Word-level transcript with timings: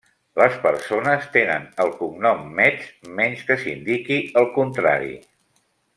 Les 0.41 0.53
persones 0.61 1.27
tenen 1.35 1.67
el 1.85 1.93
cognom 1.99 2.41
Metz 2.61 2.89
menys 3.21 3.47
que 3.51 3.59
s'indiqui 3.65 4.19
el 4.43 4.53
contrari. 4.57 5.15